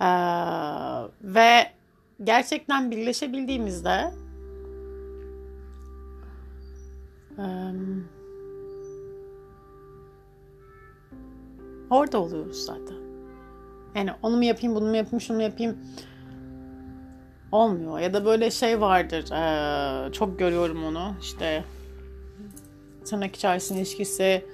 Ee, 0.00 0.06
ve 1.22 1.66
gerçekten 2.24 2.90
birleşebildiğimizde 2.90 4.10
e, 7.38 7.46
orada 11.90 12.18
oluyoruz 12.18 12.64
zaten. 12.64 12.96
Yani 13.94 14.10
onu 14.22 14.36
mu 14.36 14.44
yapayım, 14.44 14.74
bunu 14.74 14.88
mu 14.88 14.96
yapayım, 14.96 15.20
şunu 15.20 15.36
mu 15.36 15.42
yapayım 15.42 15.78
olmuyor. 17.52 17.98
Ya 17.98 18.14
da 18.14 18.24
böyle 18.24 18.50
şey 18.50 18.80
vardır. 18.80 19.30
Ee, 19.32 20.12
çok 20.12 20.38
görüyorum 20.38 20.84
onu. 20.84 21.14
İşte 21.20 21.64
tırnak 23.04 23.36
içerisinde 23.36 23.78
ilişkisi 23.78 24.44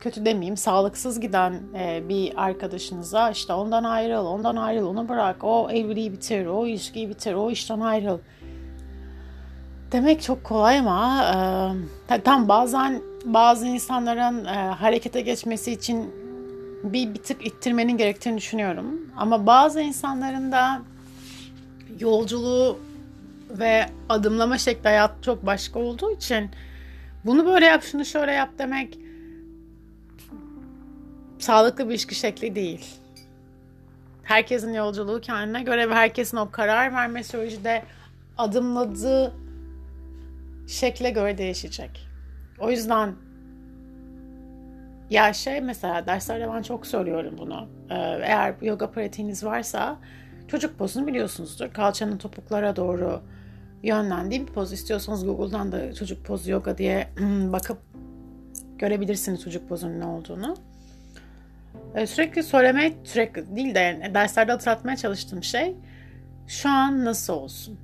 kötü 0.00 0.24
demeyeyim 0.24 0.56
sağlıksız 0.56 1.20
giden 1.20 1.60
e, 1.78 2.08
bir 2.08 2.44
arkadaşınıza 2.44 3.30
işte 3.30 3.52
ondan 3.52 3.84
ayrıl, 3.84 4.26
ondan 4.26 4.56
ayrıl, 4.56 4.86
onu 4.86 5.08
bırak, 5.08 5.44
o 5.44 5.70
evliliği 5.70 6.12
bitir, 6.12 6.46
o 6.46 6.66
ilişkiyi 6.66 7.08
bitir, 7.08 7.34
o 7.34 7.50
işten 7.50 7.80
ayrıl. 7.80 8.18
Demek 9.92 10.22
çok 10.22 10.44
kolay 10.44 10.78
ama 10.78 11.24
e, 12.10 12.20
tam 12.20 12.48
bazen 12.48 13.02
bazı 13.24 13.66
insanların 13.66 14.44
e, 14.44 14.54
harekete 14.54 15.20
geçmesi 15.20 15.72
için 15.72 16.14
bir, 16.84 17.14
bir 17.14 17.22
tık 17.22 17.46
ittirmenin 17.46 17.96
gerektiğini 17.96 18.36
düşünüyorum. 18.36 19.00
Ama 19.16 19.46
bazı 19.46 19.80
insanların 19.80 20.52
da 20.52 20.82
yolculuğu 22.00 22.78
ve 23.50 23.86
adımlama 24.08 24.58
şekli 24.58 24.88
hayat 24.88 25.22
çok 25.22 25.46
başka 25.46 25.78
olduğu 25.78 26.12
için 26.12 26.50
bunu 27.24 27.46
böyle 27.46 27.66
yap 27.66 27.82
şunu 27.82 28.04
şöyle 28.04 28.32
yap 28.32 28.50
demek 28.58 28.98
sağlıklı 31.38 31.84
bir 31.84 31.90
ilişki 31.90 32.14
şekli 32.14 32.54
değil. 32.54 32.86
Herkesin 34.22 34.72
yolculuğu 34.72 35.20
kendine 35.20 35.62
göre 35.62 35.90
ve 35.90 35.94
herkesin 35.94 36.36
o 36.36 36.50
karar 36.50 36.94
verme 36.94 37.24
süreci 37.24 37.64
de 37.64 37.82
adımladığı 38.38 39.32
şekle 40.68 41.10
göre 41.10 41.38
değişecek. 41.38 42.08
O 42.58 42.70
yüzden 42.70 43.14
ya 45.10 45.32
şey 45.32 45.60
mesela 45.60 46.06
derslerde 46.06 46.48
ben 46.52 46.62
çok 46.62 46.86
söylüyorum 46.86 47.34
bunu. 47.38 47.68
Ee, 47.90 47.94
eğer 48.22 48.54
yoga 48.62 48.90
pratiğiniz 48.90 49.44
varsa 49.44 49.98
Çocuk 50.48 50.78
pozunu 50.78 51.06
biliyorsunuzdur. 51.06 51.72
Kalçanın 51.72 52.18
topuklara 52.18 52.76
doğru 52.76 53.20
yönlendiği 53.82 54.46
bir 54.46 54.52
poz. 54.52 54.72
İstiyorsanız 54.72 55.24
Google'dan 55.24 55.72
da 55.72 55.94
çocuk 55.94 56.24
pozu 56.24 56.50
yoga 56.50 56.78
diye 56.78 57.08
bakıp 57.52 57.78
görebilirsiniz 58.78 59.42
çocuk 59.42 59.68
pozunun 59.68 60.00
ne 60.00 60.06
olduğunu. 60.06 60.56
Ee, 61.98 62.06
sürekli 62.06 62.42
söylemeye, 62.42 62.92
sürekli 63.04 63.56
değil 63.56 63.74
de 63.74 63.78
yani 63.78 64.14
derslerde 64.14 64.52
hatırlatmaya 64.52 64.96
çalıştığım 64.96 65.42
şey 65.42 65.76
şu 66.46 66.68
an 66.68 67.04
nasıl 67.04 67.32
olsun? 67.32 67.78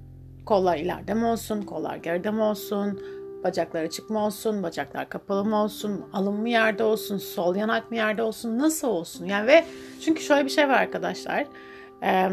Kollar 0.46 0.76
ileride 0.76 1.14
mi 1.14 1.24
olsun, 1.24 1.62
kollar 1.62 1.96
geride 1.96 2.30
mi 2.30 2.42
olsun, 2.42 3.00
bacaklar 3.44 3.82
açık 3.82 4.10
mı 4.10 4.24
olsun, 4.24 4.62
bacaklar 4.62 5.08
kapalı 5.08 5.44
mı 5.44 5.62
olsun, 5.62 6.04
alın 6.12 6.34
mı 6.34 6.48
yerde 6.48 6.84
olsun, 6.84 7.18
sol 7.18 7.56
yanak 7.56 7.90
mı 7.90 7.96
yerde 7.96 8.22
olsun, 8.22 8.58
nasıl 8.58 8.88
olsun? 8.88 9.26
Yani 9.26 9.46
ve 9.46 9.64
çünkü 10.04 10.22
şöyle 10.22 10.44
bir 10.44 10.50
şey 10.50 10.68
var 10.68 10.74
arkadaşlar. 10.74 11.46
Ee, 12.02 12.28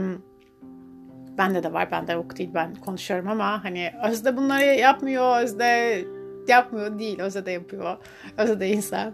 bende 1.38 1.64
de 1.64 1.74
var, 1.74 1.92
bende 1.92 2.12
yok 2.12 2.38
değil 2.38 2.50
ben 2.54 2.76
konuşuyorum 2.76 3.28
ama 3.28 3.64
hani 3.64 3.92
Özde 4.10 4.38
bunları 4.38 4.64
yapmıyor, 4.64 5.44
Özde 5.44 6.06
yapmıyor 6.48 7.00
değil, 7.00 7.20
Özde 7.20 7.46
de 7.46 7.52
yapıyor. 7.52 7.98
Özde 8.38 8.60
de 8.60 8.70
insan. 8.70 9.14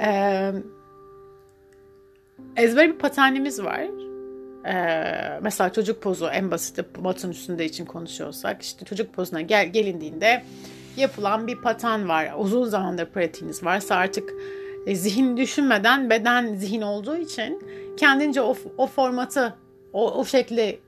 Ee, 0.00 0.52
ezber 2.56 2.88
bir 2.88 2.98
paternimiz 2.98 3.62
var. 3.62 3.80
Ee, 4.66 5.40
mesela 5.42 5.72
çocuk 5.72 6.02
pozu 6.02 6.26
en 6.26 6.50
basiti 6.50 6.84
matın 7.02 7.30
üstünde 7.30 7.64
için 7.64 7.84
konuşuyorsak 7.84 8.62
işte 8.62 8.84
çocuk 8.84 9.14
pozuna 9.14 9.40
gel, 9.40 9.66
gelindiğinde 9.72 10.42
yapılan 10.96 11.46
bir 11.46 11.56
patan 11.56 12.08
var. 12.08 12.32
Uzun 12.38 12.64
zamandır 12.64 13.06
pratiğiniz 13.06 13.64
varsa 13.64 13.94
artık 13.94 14.30
e, 14.86 14.94
zihin 14.94 15.36
düşünmeden 15.36 16.10
beden 16.10 16.54
zihin 16.54 16.82
olduğu 16.82 17.16
için 17.16 17.62
kendince 17.96 18.40
o, 18.40 18.56
o 18.78 18.86
formatı 18.86 19.54
o, 19.92 20.12
o 20.12 20.24
şekli 20.24 20.80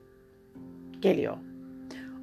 geliyor. 1.01 1.37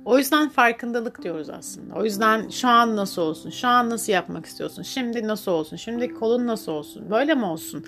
O 0.04 0.18
yüzden 0.18 0.48
farkındalık 0.48 1.22
diyoruz 1.22 1.50
aslında. 1.50 1.94
O 1.94 2.04
yüzden 2.04 2.48
şu 2.48 2.68
an 2.68 2.96
nasıl 2.96 3.22
olsun? 3.22 3.50
Şu 3.50 3.68
an 3.68 3.90
nasıl 3.90 4.12
yapmak 4.12 4.46
istiyorsun? 4.46 4.82
Şimdi 4.82 5.28
nasıl 5.28 5.52
olsun? 5.52 5.76
Şimdi 5.76 6.14
kolun 6.14 6.46
nasıl 6.46 6.72
olsun? 6.72 7.10
Böyle 7.10 7.34
mi 7.34 7.44
olsun? 7.44 7.84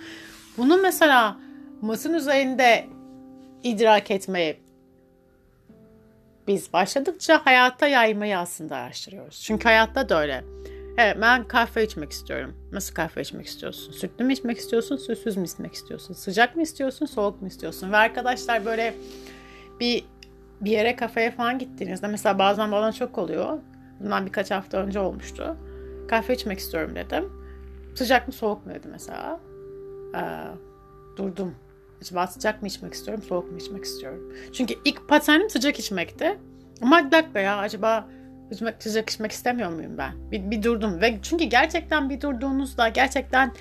Bunu 0.58 0.76
mesela 0.76 1.36
masın 1.80 2.14
üzerinde 2.14 2.86
idrak 3.62 4.10
etmeye 4.10 4.60
biz 6.46 6.72
başladıkça 6.72 7.46
hayata 7.46 7.86
yaymayı 7.86 8.38
aslında 8.38 8.76
araştırıyoruz. 8.76 9.42
Çünkü 9.42 9.64
hayatta 9.64 10.08
da 10.08 10.20
öyle. 10.20 10.44
Evet 10.98 11.16
ben 11.20 11.48
kahve 11.48 11.84
içmek 11.84 12.12
istiyorum. 12.12 12.68
Nasıl 12.72 12.94
kahve 12.94 13.20
içmek 13.20 13.46
istiyorsun? 13.46 13.92
Sütlü 13.92 14.24
mü 14.24 14.32
içmek 14.32 14.58
istiyorsun? 14.58 14.96
Sütsüz 14.96 15.36
mü 15.36 15.44
içmek 15.44 15.74
istiyorsun? 15.74 16.14
Sıcak 16.14 16.56
mı 16.56 16.62
istiyorsun? 16.62 17.06
Soğuk 17.06 17.42
mu 17.42 17.48
istiyorsun? 17.48 17.92
Ve 17.92 17.96
arkadaşlar 17.96 18.64
böyle 18.64 18.94
bir 19.80 20.04
bir 20.60 20.70
yere 20.70 20.96
kafeye 20.96 21.30
falan 21.30 21.58
gittiğinizde 21.58 22.06
mesela 22.06 22.38
bazen 22.38 22.72
bana 22.72 22.92
çok 22.92 23.18
oluyor. 23.18 23.58
Bundan 24.00 24.26
birkaç 24.26 24.50
hafta 24.50 24.78
önce 24.78 25.00
olmuştu. 25.00 25.56
Kahve 26.08 26.34
içmek 26.34 26.58
istiyorum 26.58 26.94
dedim. 26.94 27.32
Sıcak 27.94 28.26
mı 28.28 28.32
soğuk 28.32 28.66
mu 28.66 28.74
dedi 28.74 28.88
mesela. 28.88 29.40
Ee, 30.14 30.20
durdum. 31.16 31.54
Acaba 32.02 32.26
sıcak 32.26 32.62
mı 32.62 32.68
içmek 32.68 32.94
istiyorum, 32.94 33.24
soğuk 33.28 33.52
mu 33.52 33.58
içmek 33.58 33.84
istiyorum? 33.84 34.32
Çünkü 34.52 34.74
ilk 34.84 35.08
paternim 35.08 35.50
sıcak 35.50 35.78
içmekti. 35.78 36.38
Ama 36.82 37.06
bir 37.06 37.10
dakika 37.10 37.40
ya 37.40 37.56
acaba 37.56 38.08
sıcak 38.78 39.10
içmek 39.10 39.32
istemiyor 39.32 39.70
muyum 39.70 39.98
ben? 39.98 40.30
Bir, 40.30 40.50
bir 40.50 40.62
durdum 40.62 41.00
ve 41.00 41.18
çünkü 41.22 41.44
gerçekten 41.44 42.10
bir 42.10 42.20
durduğunuzda 42.20 42.88
gerçekten 42.88 43.52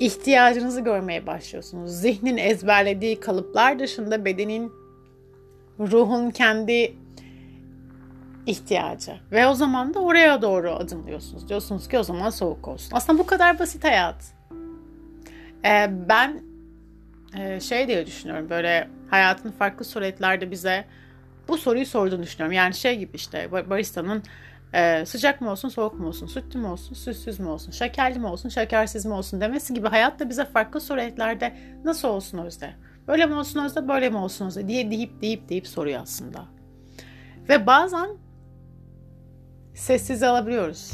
ihtiyacınızı 0.00 0.80
görmeye 0.80 1.26
başlıyorsunuz. 1.26 1.90
Zihnin 1.90 2.36
ezberlediği 2.36 3.20
kalıplar 3.20 3.78
dışında 3.78 4.24
bedenin, 4.24 4.72
ruhun 5.80 6.30
kendi 6.30 6.96
ihtiyacı. 8.46 9.12
Ve 9.32 9.46
o 9.46 9.54
zaman 9.54 9.94
da 9.94 9.98
oraya 9.98 10.42
doğru 10.42 10.70
adımlıyorsunuz. 10.70 11.48
Diyorsunuz 11.48 11.88
ki 11.88 11.98
o 11.98 12.02
zaman 12.02 12.30
soğuk 12.30 12.68
olsun. 12.68 12.90
Aslında 12.92 13.18
bu 13.18 13.26
kadar 13.26 13.58
basit 13.58 13.84
hayat. 13.84 14.34
Ee, 15.64 15.90
ben 16.08 16.42
e, 17.38 17.60
şey 17.60 17.88
diye 17.88 18.06
düşünüyorum 18.06 18.50
böyle 18.50 18.88
hayatın 19.10 19.50
farklı 19.50 19.84
suretlerde 19.84 20.50
bize 20.50 20.84
bu 21.48 21.58
soruyu 21.58 21.86
sorduğunu 21.86 22.22
düşünüyorum. 22.22 22.52
Yani 22.52 22.74
şey 22.74 22.98
gibi 22.98 23.16
işte 23.16 23.52
baristanın 23.52 24.22
e, 24.74 25.06
sıcak 25.06 25.40
mı 25.40 25.50
olsun 25.50 25.68
soğuk 25.68 25.94
mu 25.94 26.08
olsun 26.08 26.26
sütlü 26.26 26.58
mü 26.58 26.66
olsun 26.66 26.94
sütsüz 26.94 27.40
mü 27.40 27.46
olsun 27.46 27.72
şekerli 27.72 28.18
mi 28.18 28.26
olsun 28.26 28.48
şekersiz 28.48 29.06
mi 29.06 29.12
olsun 29.12 29.40
demesi 29.40 29.74
gibi 29.74 29.88
hayat 29.88 30.20
da 30.20 30.30
bize 30.30 30.44
farklı 30.44 30.80
suretlerde 30.80 31.56
nasıl 31.84 32.08
olsun 32.08 32.38
Özde? 32.38 32.74
Böyle 33.08 33.26
mi 33.26 33.34
olsun 33.34 33.64
Özde 33.64 33.88
böyle 33.88 34.10
mi 34.10 34.16
olsun 34.16 34.46
Özde 34.46 34.68
diye 34.68 34.90
deyip 34.90 35.22
deyip 35.22 35.48
deyip 35.48 35.66
soruyor 35.66 36.02
aslında. 36.02 36.44
Ve 37.48 37.66
bazen 37.66 38.10
sessiz 39.74 40.22
alabiliyoruz 40.22 40.92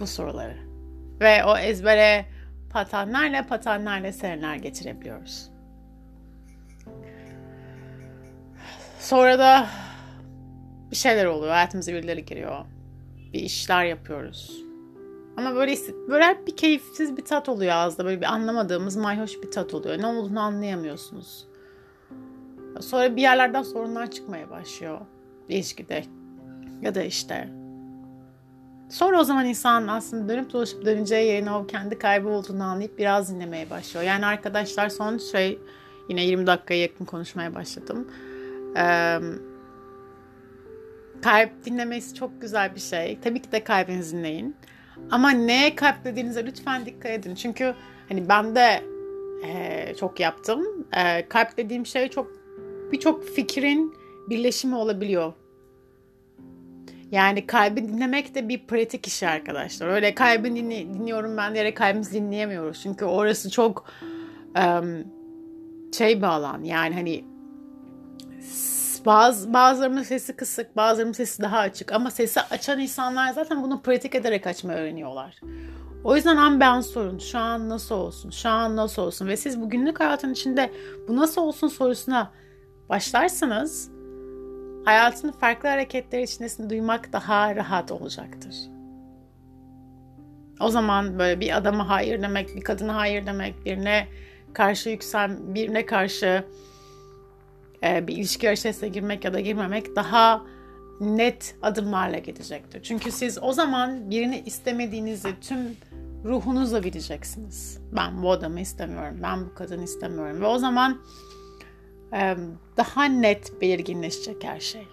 bu 0.00 0.06
soruları. 0.06 0.56
Ve 1.20 1.44
o 1.44 1.56
ezbere 1.58 2.31
patenlerle 2.72 3.46
patenlerle 3.46 4.12
seneler 4.12 4.56
geçirebiliyoruz. 4.56 5.50
Sonra 9.00 9.38
da 9.38 9.66
bir 10.90 10.96
şeyler 10.96 11.26
oluyor. 11.26 11.52
Hayatımıza 11.52 11.92
birileri 11.92 12.24
giriyor. 12.24 12.64
Bir 13.32 13.40
işler 13.40 13.84
yapıyoruz. 13.84 14.62
Ama 15.36 15.54
böyle 15.54 15.76
böyle 16.08 16.46
bir 16.46 16.56
keyifsiz 16.56 17.16
bir 17.16 17.24
tat 17.24 17.48
oluyor 17.48 17.72
ağızda. 17.72 18.04
Böyle 18.04 18.20
bir 18.20 18.32
anlamadığımız 18.32 18.96
mayhoş 18.96 19.42
bir 19.42 19.50
tat 19.50 19.74
oluyor. 19.74 19.98
Ne 19.98 20.06
olduğunu 20.06 20.40
anlayamıyorsunuz. 20.40 21.46
Sonra 22.80 23.16
bir 23.16 23.22
yerlerden 23.22 23.62
sorunlar 23.62 24.10
çıkmaya 24.10 24.50
başlıyor 24.50 25.00
ilişkide. 25.48 26.04
Ya 26.82 26.94
da 26.94 27.02
işte 27.02 27.48
Sonra 28.92 29.20
o 29.20 29.24
zaman 29.24 29.46
insan 29.46 29.88
aslında 29.88 30.32
dönüp 30.32 30.52
dolaşıp 30.52 30.84
döneceği 30.84 31.26
yerine 31.26 31.52
o 31.52 31.66
kendi 31.66 31.98
kaybı 31.98 32.28
olduğunu 32.28 32.62
anlayıp 32.62 32.98
biraz 32.98 33.34
dinlemeye 33.34 33.70
başlıyor. 33.70 34.06
Yani 34.06 34.26
arkadaşlar 34.26 34.88
son 34.88 35.18
şey 35.18 35.58
yine 36.08 36.24
20 36.24 36.46
dakikaya 36.46 36.80
yakın 36.80 37.04
konuşmaya 37.04 37.54
başladım. 37.54 38.08
Ee, 38.76 39.18
kalp 41.22 41.64
dinlemesi 41.64 42.14
çok 42.14 42.40
güzel 42.40 42.74
bir 42.74 42.80
şey. 42.80 43.18
Tabii 43.20 43.42
ki 43.42 43.52
de 43.52 43.64
kalbinizi 43.64 44.16
dinleyin. 44.16 44.56
Ama 45.10 45.30
neye 45.30 45.74
kalp 45.74 46.04
dediğinize 46.04 46.46
lütfen 46.46 46.86
dikkat 46.86 47.12
edin. 47.12 47.34
Çünkü 47.34 47.74
hani 48.08 48.28
ben 48.28 48.54
de 48.54 48.82
e, 49.46 49.94
çok 50.00 50.20
yaptım. 50.20 50.86
E, 50.92 51.28
kalp 51.28 51.56
dediğim 51.56 51.86
şey 51.86 52.08
çok 52.08 52.30
birçok 52.92 53.24
fikrin 53.24 53.94
birleşimi 54.28 54.74
olabiliyor. 54.74 55.32
Yani 57.12 57.46
kalbi 57.46 57.88
dinlemek 57.88 58.34
de 58.34 58.48
bir 58.48 58.66
pratik 58.66 59.06
işi 59.06 59.28
arkadaşlar. 59.28 59.88
Öyle 59.88 60.14
kalbi 60.14 60.56
dinliyorum 60.56 61.36
ben 61.36 61.54
diyerek 61.54 61.76
kalbimizi 61.76 62.14
dinleyemiyoruz. 62.14 62.82
Çünkü 62.82 63.04
orası 63.04 63.50
çok 63.50 63.84
um, 64.58 65.04
şey 65.92 66.18
bir 66.18 66.26
alan. 66.26 66.64
Yani 66.64 66.94
hani 66.94 67.24
bazı, 69.06 69.52
bazılarımın 69.52 70.02
sesi 70.02 70.36
kısık, 70.36 70.76
bazılarımın 70.76 71.12
sesi 71.12 71.42
daha 71.42 71.58
açık. 71.58 71.92
Ama 71.92 72.10
sesi 72.10 72.40
açan 72.40 72.78
insanlar 72.78 73.32
zaten 73.32 73.62
bunu 73.62 73.82
pratik 73.82 74.14
ederek 74.14 74.46
açmayı 74.46 74.78
öğreniyorlar. 74.78 75.40
O 76.04 76.16
yüzden 76.16 76.36
an 76.36 76.60
ben 76.60 76.80
sorun. 76.80 77.18
Şu 77.18 77.38
an 77.38 77.68
nasıl 77.68 77.94
olsun? 77.94 78.30
Şu 78.30 78.48
an 78.48 78.76
nasıl 78.76 79.02
olsun? 79.02 79.28
Ve 79.28 79.36
siz 79.36 79.60
bugünlük 79.60 80.00
hayatın 80.00 80.32
içinde 80.32 80.70
bu 81.08 81.16
nasıl 81.16 81.42
olsun 81.42 81.68
sorusuna 81.68 82.32
başlarsanız 82.88 83.90
hayatın 84.84 85.32
farklı 85.32 85.68
hareketleri 85.68 86.22
içindesini 86.22 86.70
duymak 86.70 87.12
daha 87.12 87.56
rahat 87.56 87.92
olacaktır. 87.92 88.54
O 90.60 90.68
zaman 90.68 91.18
böyle 91.18 91.40
bir 91.40 91.56
adama 91.56 91.88
hayır 91.88 92.22
demek, 92.22 92.56
bir 92.56 92.60
kadına 92.60 92.96
hayır 92.96 93.26
demek, 93.26 93.64
birine 93.64 94.08
karşı 94.52 94.90
yüksel, 94.90 95.54
birine 95.54 95.86
karşı 95.86 96.44
e, 97.84 98.06
bir 98.06 98.16
ilişki 98.16 98.52
içerisine 98.52 98.88
girmek 98.88 99.24
ya 99.24 99.34
da 99.34 99.40
girmemek 99.40 99.96
daha 99.96 100.42
net 101.00 101.54
adımlarla 101.62 102.18
gidecektir. 102.18 102.82
Çünkü 102.82 103.10
siz 103.10 103.42
o 103.42 103.52
zaman 103.52 104.10
birini 104.10 104.42
istemediğinizi 104.46 105.40
tüm 105.40 105.58
ruhunuzla 106.24 106.84
bileceksiniz. 106.84 107.80
Ben 107.96 108.22
bu 108.22 108.30
adamı 108.30 108.60
istemiyorum, 108.60 109.18
ben 109.22 109.44
bu 109.44 109.54
kadını 109.54 109.84
istemiyorum. 109.84 110.40
Ve 110.40 110.46
o 110.46 110.58
zaman 110.58 111.00
daha 112.76 113.04
net 113.04 113.60
belirginleşecek 113.60 114.44
her 114.44 114.60
şey. 114.60 114.86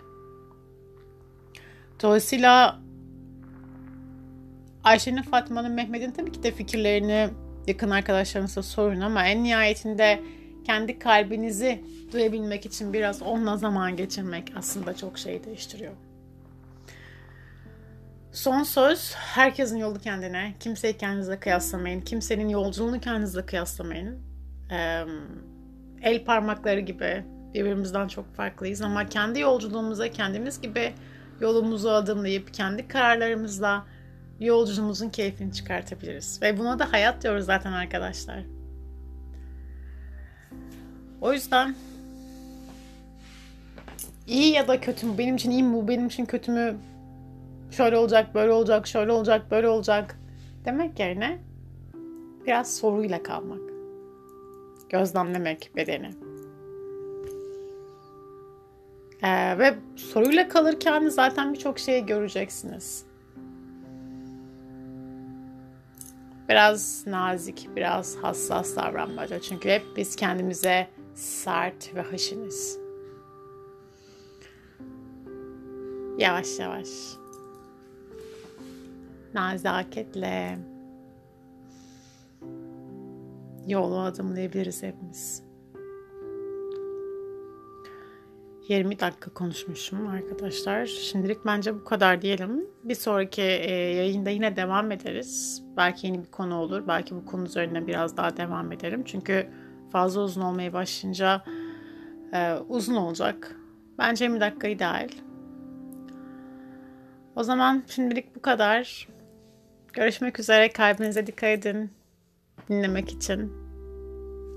Dolayısıyla 2.02 2.80
Ayşe'nin, 4.84 5.22
Fatma'nın, 5.22 5.72
Mehmet'in 5.72 6.12
tabii 6.12 6.32
ki 6.32 6.44
de 6.44 6.52
fikirlerini 6.52 7.30
yakın 7.68 7.90
arkadaşlarınıza 7.90 8.64
sorun 8.64 9.02
ama 9.02 9.26
en 9.26 9.44
nihayetinde 9.44 10.24
kendi 10.66 11.00
kalbinizi 11.00 11.84
duyabilmek 12.12 12.66
için 12.66 12.94
biraz 12.94 13.22
onunla 13.22 13.58
zaman 13.58 13.98
geçirmek 13.98 14.54
aslında 14.56 14.96
çok 14.96 15.18
şey 15.18 15.44
değiştiriyor. 15.44 15.94
Son 18.32 18.64
söz, 18.64 19.14
herkesin 19.16 19.78
yolu 19.78 20.00
kendine. 20.00 20.54
Kimseyi 20.60 20.98
kendinizle 20.98 21.40
kıyaslamayın. 21.40 22.02
Kimsenin 22.02 22.50
yolculuğunu 22.50 23.00
kendinizle 23.00 23.46
kıyaslamayın. 23.46 24.20
Ee, 24.72 25.04
el 26.04 26.24
parmakları 26.24 26.80
gibi 26.80 27.24
birbirimizden 27.54 28.08
çok 28.08 28.36
farklıyız 28.36 28.82
ama 28.82 29.10
kendi 29.10 29.40
yolculuğumuza 29.40 30.08
kendimiz 30.08 30.62
gibi 30.62 30.94
yolumuzu 31.42 31.90
adımlayıp 31.90 32.54
kendi 32.54 32.88
kararlarımızla 32.88 33.86
yolculuğumuzun 34.40 35.10
keyfini 35.10 35.54
çıkartabiliriz. 35.54 36.42
Ve 36.42 36.58
buna 36.58 36.80
da 36.80 36.92
hayat 36.92 37.24
diyoruz 37.24 37.46
zaten 37.46 37.72
arkadaşlar. 37.72 38.44
O 41.22 41.34
yüzden 41.34 41.76
iyi 44.28 44.54
ya 44.54 44.68
da 44.68 44.82
kötü 44.82 45.06
mü? 45.08 45.18
Benim 45.18 45.36
için 45.36 45.52
iyi 45.52 45.64
mi 45.64 45.74
bu? 45.74 45.88
Benim 45.88 46.08
için 46.08 46.26
kötü 46.26 46.52
mü? 46.52 46.76
Şöyle 47.72 47.98
olacak, 47.98 48.36
böyle 48.36 48.52
olacak, 48.52 48.88
şöyle 48.88 49.12
olacak, 49.12 49.52
böyle 49.52 49.68
olacak 49.68 50.20
demek 50.66 51.00
yerine 51.00 51.40
biraz 52.46 52.78
soruyla 52.78 53.24
kalmak. 53.24 53.69
Gözlemlemek 54.90 55.72
bedeni. 55.76 56.10
Ee, 59.24 59.58
ve 59.58 59.76
soruyla 59.96 60.48
kalırken 60.50 61.10
zaten 61.10 61.54
birçok 61.54 61.80
şeyi 61.80 62.06
göreceksiniz. 62.06 63.06
Biraz 66.50 67.08
nazik, 67.08 67.70
biraz 67.76 68.16
hassas 68.16 68.76
davranmaca. 68.76 69.42
Çünkü 69.42 69.70
hep 69.70 69.84
biz 69.98 70.16
kendimize 70.16 70.88
sert 71.16 71.96
ve 71.96 72.02
haşiniz. 72.02 72.80
Yavaş 76.18 76.60
yavaş. 76.60 76.88
Nazaketle 79.34 80.58
yolu 83.70 84.00
adımlayabiliriz 84.00 84.84
hepimiz. 84.84 85.50
20 88.70 89.00
dakika 89.00 89.34
konuşmuşum 89.34 90.08
arkadaşlar. 90.08 90.86
Şimdilik 90.86 91.46
bence 91.46 91.76
bu 91.76 91.84
kadar 91.84 92.22
diyelim. 92.22 92.68
Bir 92.84 92.96
sonraki 92.96 93.42
e, 93.42 93.72
yayında 93.74 94.30
yine 94.30 94.56
devam 94.56 94.92
ederiz. 94.92 95.64
Belki 95.78 96.08
yeni 96.08 96.24
bir 96.24 96.32
konu 96.32 96.56
olur. 96.56 96.88
Belki 96.88 97.16
bu 97.16 97.26
konu 97.26 97.46
üzerine 97.46 97.88
biraz 97.88 98.18
daha 98.18 98.38
devam 98.38 98.72
ederim. 98.72 99.04
Çünkü 99.06 99.50
fazla 99.92 100.22
uzun 100.22 100.42
olmaya 100.42 100.74
başlayınca 100.74 101.44
e, 102.34 102.54
uzun 102.54 102.96
olacak. 102.96 103.56
Bence 103.98 104.26
20 104.26 104.40
dakika 104.40 104.68
ideal. 104.68 105.10
O 107.36 107.44
zaman 107.44 107.84
şimdilik 107.88 108.36
bu 108.36 108.42
kadar. 108.42 109.08
Görüşmek 109.94 110.40
üzere. 110.40 110.72
Kalbinize 110.72 111.28
dikkat 111.28 111.50
edin. 111.50 111.99
Dinlemek 112.70 113.12
için. 113.12 113.54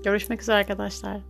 Görüşmek 0.03 0.41
üzere 0.41 0.55
arkadaşlar. 0.55 1.21